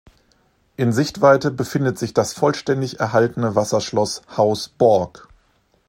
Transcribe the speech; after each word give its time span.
In 0.77 0.91
Sichtweite 0.93 1.51
befindet 1.51 1.99
sich 1.99 2.15
das 2.15 2.33
vollständig 2.33 2.99
erhaltene 2.99 3.53
Wasserschloss 3.55 4.23
Haus 4.35 4.67
Borg. 4.67 5.27